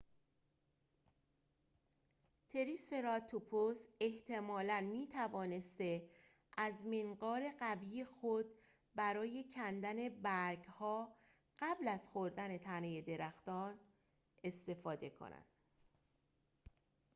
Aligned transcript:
تریسراتوپس 2.53 3.87
احتمالاً 4.01 4.81
می‌توانسته 4.81 6.09
از 6.57 6.85
منقار 6.85 7.41
قوی 7.59 8.03
خود 8.03 8.45
برای 8.95 9.45
کندن 9.55 10.09
برگ‌ها 10.09 11.15
قبل 11.59 11.87
از 11.87 12.09
خوردن 12.09 12.57
تنه 12.57 13.01
درخت 13.01 13.77
استفاده 14.43 15.09
کند 15.09 15.45